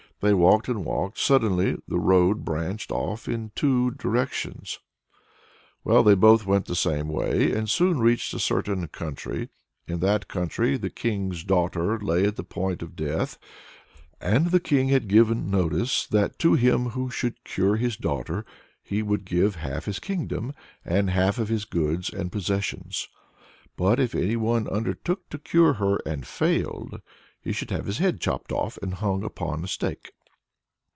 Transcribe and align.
They 0.21 0.35
walked 0.35 0.67
and 0.67 0.85
walked; 0.85 1.17
suddenly 1.17 1.77
the 1.87 1.97
road 1.97 2.45
branched 2.45 2.91
off 2.91 3.27
in 3.27 3.49
two 3.55 3.89
different 3.89 3.97
directions. 3.97 4.77
Well, 5.83 6.03
they 6.03 6.13
both 6.13 6.45
went 6.45 6.65
the 6.67 6.75
same 6.75 7.07
way, 7.07 7.51
and 7.51 7.67
soon 7.67 7.99
reached 7.99 8.31
a 8.35 8.39
certain 8.39 8.87
country. 8.89 9.49
In 9.87 9.99
that 10.01 10.27
country 10.27 10.77
the 10.77 10.91
King's 10.91 11.43
daughter 11.43 11.99
lay 11.99 12.23
at 12.25 12.35
the 12.35 12.43
point 12.43 12.83
of 12.83 12.95
death, 12.95 13.39
and 14.19 14.51
the 14.51 14.59
King 14.59 14.89
had 14.89 15.07
given 15.07 15.49
notice 15.49 16.05
that 16.05 16.37
to 16.37 16.53
him 16.53 16.89
who 16.89 17.09
should 17.09 17.43
cure 17.43 17.77
his 17.77 17.97
daughter 17.97 18.45
he 18.83 19.01
would 19.01 19.25
give 19.25 19.55
half 19.55 19.77
of 19.79 19.85
his 19.85 19.99
kingdom, 19.99 20.53
and 20.85 21.09
half 21.09 21.39
of 21.39 21.49
his 21.49 21.65
goods 21.65 22.11
and 22.11 22.31
possessions; 22.31 23.07
but 23.75 23.99
if 23.99 24.13
any 24.13 24.35
one 24.35 24.67
undertook 24.67 25.27
to 25.31 25.39
cure 25.39 25.73
her 25.73 25.97
and 26.05 26.27
failed, 26.27 27.01
he 27.43 27.51
should 27.51 27.71
have 27.71 27.87
his 27.87 27.97
head 27.97 28.21
chopped 28.21 28.51
off 28.51 28.77
and 28.83 28.93
hung 28.93 29.23
up 29.23 29.41
on 29.41 29.63
a 29.63 29.67
stake. 29.67 30.11